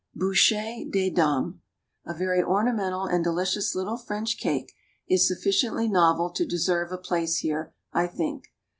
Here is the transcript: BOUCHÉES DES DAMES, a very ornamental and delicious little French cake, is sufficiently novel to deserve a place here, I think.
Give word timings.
BOUCHÉES 0.17 0.91
DES 0.91 1.11
DAMES, 1.11 1.57
a 2.07 2.15
very 2.15 2.41
ornamental 2.41 3.05
and 3.05 3.23
delicious 3.23 3.75
little 3.75 3.97
French 3.97 4.39
cake, 4.39 4.73
is 5.07 5.27
sufficiently 5.27 5.87
novel 5.87 6.31
to 6.31 6.43
deserve 6.43 6.91
a 6.91 6.97
place 6.97 7.37
here, 7.37 7.75
I 7.93 8.07
think. 8.07 8.45